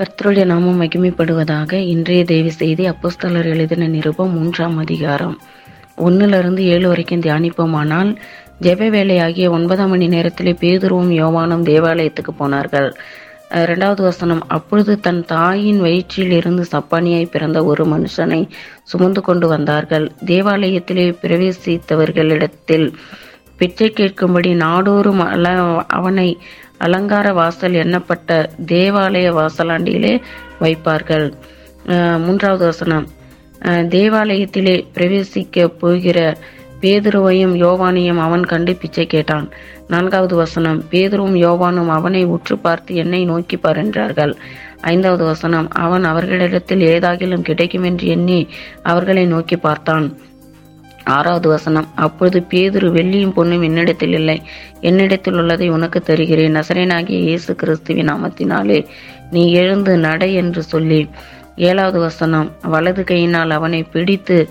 கர்த்தருடைய 0.00 0.44
நாமம் 0.44 0.78
மகிமைப்படுவதாக 0.82 1.72
இன்றைய 1.72 2.24
தேவி 2.24 2.50
செய்தி 2.50 2.88
அப்போஸ்தலர் 2.88 3.44
எழுதின 3.44 3.86
நிருபம் 3.86 4.30
மூன்றாம் 4.30 4.76
அதிகாரம். 4.76 5.34
ஒன்னுல 5.96 6.38
இருந்து 6.38 6.62
ஏழு 6.64 6.88
வரைக்கும் 6.88 7.20
தியானிப்போமானால் 7.20 8.16
ஜெப 8.60 8.86
வேலையாகிய 8.90 9.50
ஒன்பதாம் 9.50 9.88
மணி 9.88 10.08
நேரத்திலே 10.08 10.52
பேதுருவும் 10.60 11.10
யோவானும் 11.16 11.62
தேவாலயத்துக்கு 11.62 12.32
போனார்கள். 12.36 12.88
ரெண்டாவது 13.50 13.62
இரண்டாவது 13.62 14.02
வசனம் 14.02 14.42
அப்பொழுது 14.48 15.00
தன் 15.00 15.24
தாயின் 15.24 15.80
வயிற்றில் 15.80 16.30
இருந்து 16.30 16.64
சப்பானியாய் 16.72 17.30
பிறந்த 17.30 17.64
ஒரு 17.64 17.84
மனுஷனை 17.84 18.48
சுமந்து 18.82 19.20
கொண்டு 19.20 19.48
வந்தார்கள். 19.48 20.10
தேவாலயத்திலே 20.26 21.06
பிரவேசித்தவர்களிடத்தில் 21.22 22.92
பிச்சை 23.56 23.92
கேட்கும்படி 23.96 24.54
நாடோறும் 24.54 25.22
அவனை 25.86 26.38
அலங்கார 26.84 27.26
வாசல் 27.40 27.76
எண்ணப்பட்ட 27.82 28.30
தேவாலய 28.72 29.28
வாசலாண்டியிலே 29.38 30.14
வைப்பார்கள். 30.62 31.26
மூன்றாவது 32.24 32.64
வசனம். 32.70 33.06
தேவாலயத்திலே 33.94 34.74
பிரவேசிக்க 34.94 35.66
போகிற 35.82 36.18
பேதுருவையும் 36.82 37.54
யோவானையும் 37.62 38.20
அவன் 38.26 38.44
கண்டு 38.52 38.72
பிச்சை 38.80 39.04
கேட்டான். 39.06 39.46
நான்காவது 39.92 40.34
வசனம். 40.36 40.78
பேதுருவும் 40.90 41.36
யோவானும் 41.44 41.90
அவனை 41.98 42.22
உற்று 42.34 42.56
பார்த்து 42.58 42.94
என்னை 43.02 43.20
நோக்கி 43.30 43.56
பார் 43.56 43.80
என்றார்கள் 43.82 44.32
ஐந்தாவது 44.92 45.24
வசனம். 45.24 45.68
அவன் 45.84 46.04
அவர்களிடத்தில் 46.04 46.84
ஏதாகிலும் 46.94 47.46
கிடைக்கும் 47.48 47.86
என்று 47.90 48.06
எண்ணி 48.16 48.40
அவர்களை 48.82 49.24
நோக்கி 49.34 49.56
பார்த்தான். 49.66 50.06
ஆறாவது 51.04 51.48
வசனம் 51.48 51.88
அப்பொழுது 51.94 52.46
பேதுரு 52.50 52.88
வெள்ளியும் 52.88 53.36
பொண்ணும் 53.36 53.62
என்னிடத்தில் 53.62 54.12
இல்லை. 54.12 54.42
என்னிடத்தில் 54.80 55.34
உள்ளதை 55.34 55.68
உனக்கு 55.68 56.00
தருகிறேன். 56.00 56.56
நசரேனாகிய 56.56 57.20
இயேசு 57.20 57.54
கிறிஸ்துவின் 57.54 58.08
நாமத்தினாலே 58.08 58.86
நீ 59.30 59.52
எழுந்து 59.52 59.96
நட 59.96 60.26
என்று 60.26 60.62
சொல்லி. 60.62 61.08
ஏழாவது 61.56 61.98
வசனம் 61.98 62.52
வலது 62.60 63.04
கையினால் 63.04 63.50
அவனை 63.50 63.82
பிடித்து 63.82 64.48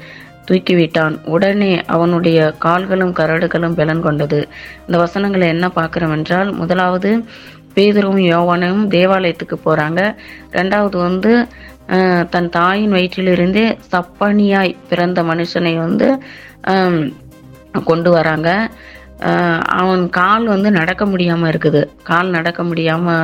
தூக்கிவிட்டான். 0.52 1.16
உடனே 1.24 1.84
அவனுடைய 1.86 2.54
கால்களும் 2.60 3.14
கரடுகளும் 3.14 3.76
பலன் 3.76 4.02
கொண்டது. 4.02 4.48
இந்த 4.88 4.98
வசனங்களை 4.98 5.48
என்ன 5.48 5.70
பார்க்கிறோம் 5.70 6.12
என்றால் 6.12 6.54
முதலாவது 6.54 7.24
பேதுருவும் 7.76 8.24
யோவானும் 8.34 8.88
தேவாலயத்துக்கு 8.88 9.58
போறாங்க. 9.66 10.16
ரெண்டாவது 10.52 10.98
வந்து 10.98 11.48
தன் 12.34 12.50
தாயின் 12.50 12.94
வயிற்றிலிருந்தே 12.94 13.66
சப்பனியாய் 13.92 14.74
பிறந்த 14.90 15.20
மனுஷனை 15.24 15.74
வந்து 15.78 16.08
கொண்டு 17.90 18.10
வராங்க. 18.12 18.50
அவன் 19.80 20.04
கால் 20.18 20.46
வந்து 20.46 20.70
நடக்க 20.72 21.04
முடியாம 21.06 21.48
இருக்குது. 21.52 21.82
கால் 22.10 22.30
நடக்க 22.30 22.62
முடியாம 22.64 23.16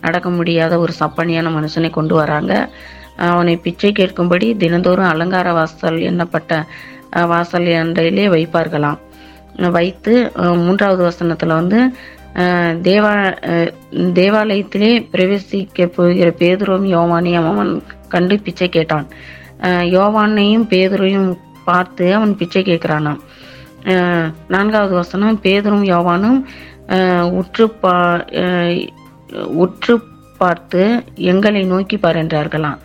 நடக்க 0.00 0.28
முடியாத 0.30 0.78
ஒரு 0.78 0.92
சப்பனியான 1.00 1.52
மனுஷனை 1.58 1.90
கொண்டு 1.90 2.14
வராங்க. 2.14 2.52
அவனை 3.30 3.54
பிச்சை 3.56 3.92
கேட்கும்படி 3.98 4.48
தினந்தோறும் 4.62 5.12
அலங்கார 5.12 5.48
வாசல் 5.52 5.98
எண்ணப்பட்ட 6.10 6.62
வாசல் 7.32 7.68
அன்றையிலே 7.82 8.26
வைப்பார்களாம். 8.28 9.00
வைத்து 9.76 10.12
மூன்றாவது 10.62 11.02
வசனத்துல 11.08 11.56
வந்து 11.60 11.80
தேவா 12.88 13.12
தேவாலயத்திலே 14.18 14.90
பிரவேசிக்க 15.12 15.86
போகிற 15.96 16.28
பேதுருவும் 16.40 16.86
யோவானையும் 16.94 17.48
அவன் 17.50 17.70
கண்டு 18.14 18.36
பிச்சை 18.46 18.68
கேட்டான். 18.76 19.06
யோவானையும் 19.96 20.66
பேதுரையும் 20.72 21.28
பார்த்து 21.68 22.06
அவன் 22.16 22.32
பிச்சை 22.40 22.62
கேட்கிறானாம். 22.62 23.20
நான்காவது 24.54 24.94
வசனம் 25.00 25.38
பேதுரும் 25.46 25.84
யோவானும் 25.92 26.40
உற்று 27.40 27.66
பா 27.82 27.94
உற்று 29.62 29.94
பார்த்து 30.40 30.82
எங்களை 31.32 31.62
நோக்கி 31.72 31.96
பார் 31.98 32.18
என்றார்களாம் 32.22 32.80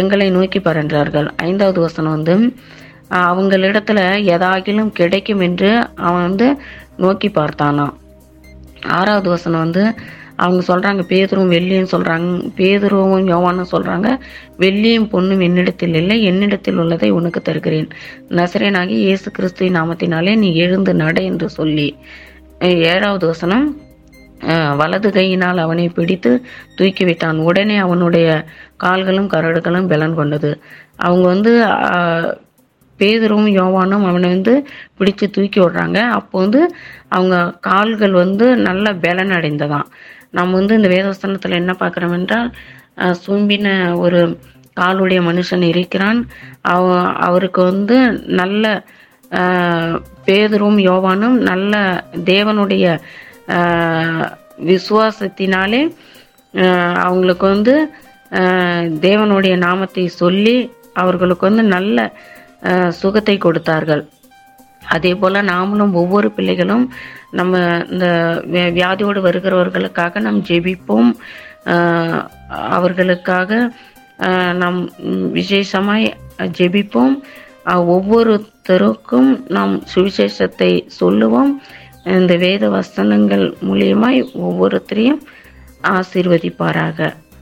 எங்களை 0.00 0.28
நோக்கி 0.36 0.60
பார் 0.60 0.80
என்றார்கள் 0.82 1.28
ஐந்தாவது 1.48 1.80
வசனம் 1.86 2.14
வந்து 2.16 2.34
அவங்களிடத்துல 3.24 4.00
எதாகிலும் 4.34 4.92
கிடைக்கும் 4.98 5.42
என்று 5.48 5.70
அவன் 6.06 6.26
வந்து 6.28 6.48
நோக்கி 7.04 7.28
பார்த்தானாம். 7.28 7.94
ஆறாவது 8.88 9.28
வசனம் 9.30 9.60
வந்து 9.60 9.94
அவங்க 10.36 10.60
சொல்கிறாங்க 10.74 11.02
பேதரும் 11.08 11.50
வெள்ளியும் 11.50 11.92
சொல்கிறாங்க 11.92 12.50
பேதுருவும் 12.56 13.26
யோவானும் 13.32 13.72
சொல்கிறாங்க 13.72 14.08
வெள்ளியும் 14.58 15.08
பொண்ணும் 15.12 15.42
என்னிடத்தில் 15.42 15.94
இல்லை 15.94 16.22
என்னிடத்தில் 16.22 16.76
உள்ளதை 16.76 17.10
உனக்கு 17.10 17.42
தருகிறேன். 17.42 17.88
நசரேனாகி 18.28 18.96
இயேசு 19.06 19.30
கிறிஸ்துவின் 19.30 19.76
நாமத்தினாலே 19.76 20.36
நீ 20.36 20.54
எழுந்து 20.54 20.94
நட 20.94 21.20
என்று 21.20 21.48
சொல்லி. 21.48 21.96
ஏழாவது 22.62 23.26
வசனம் 23.26 23.66
வலது 24.76 25.12
கையினால் 25.12 25.58
அவனை 25.58 25.88
பிடித்து 25.88 26.42
தூக்கிவிட்டான் 26.78 27.36
உடனே 27.36 27.76
அவனுடைய 27.76 28.44
கால்களும் 28.76 29.28
கரடுகளும் 29.28 29.88
பலன் 29.88 30.14
கொண்டது. 30.14 30.60
அவங்க 30.96 31.26
வந்து 31.28 31.52
பேதரும் 33.00 33.48
யோவானும் 33.56 34.06
அவனை 34.06 34.28
வந்து 34.28 34.54
பிடிச்சு 34.98 35.26
தூக்கி 35.30 35.60
விடுறாங்க. 35.60 35.98
அப்போ 36.10 36.36
வந்து 36.38 36.60
அவங்க 37.08 37.36
கால்கள் 37.66 38.14
வந்து 38.16 38.46
நல்ல 38.66 38.86
பலன் 39.00 39.34
அடைந்ததாம் 39.36 39.88
நம்ம 40.30 40.56
வந்து 40.56 40.74
இந்த 40.74 40.88
வேதவசனத்துல 40.88 41.60
என்ன 41.60 41.72
பார்க்குறோம் 41.78 42.16
என்றால் 42.18 42.48
அஹ், 42.98 43.16
சூம்பின 43.22 43.68
ஒரு 43.98 44.20
காலுடைய 44.76 45.20
மனுஷன் 45.26 45.64
இருக்கிறான். 45.68 46.18
அவ 46.68 46.84
அவருக்கு 47.26 47.60
வந்து 47.64 47.96
நல்ல 48.40 48.64
பேதரும் 50.26 50.78
யோவானும் 50.86 51.36
நல்ல 51.48 51.74
தேவனுடைய 52.26 52.84
விசுவாசத்தினாலே 54.70 55.82
அவங்களுக்கு 57.02 57.46
வந்து 57.46 57.74
தேவனுடைய 59.02 59.54
நாமத்தை 59.58 60.04
சொல்லி 60.16 60.56
அவர்களுக்கு 60.94 61.44
வந்து 61.46 61.64
நல்ல 61.68 61.98
சுகத்தை 63.00 63.36
கொடுத்தார்கள். 63.44 64.02
அதே 64.94 65.12
போல் 65.20 65.46
நாமளும் 65.52 65.94
ஒவ்வொரு 66.02 66.28
பிள்ளைகளும் 66.36 66.84
நம்ம 67.38 67.58
இந்த 67.92 68.06
வியாதியோடு 68.78 69.20
வருகிறவர்களுக்காக 69.26 70.20
நாம் 70.26 70.40
ஜெபிப்போம். 70.48 71.10
அவர்களுக்காக 72.76 73.60
நாம் 74.62 74.78
விசேஷமாய் 75.38 76.08
ஜெபிப்போம். 76.58 77.14
ஒவ்வொருத்தருக்கும் 77.94 79.30
நாம் 79.56 79.74
சுவிசேஷத்தை 79.92 80.72
சொல்லுவோம். 81.00 81.52
இந்த 82.18 82.34
வேத 82.44 82.64
வசனங்கள் 82.76 83.46
மூலியமாய் 83.68 84.20
ஒவ்வொருத்தரையும் 84.46 85.20
ஆசீர்வதிப்பாராக. 85.96 86.98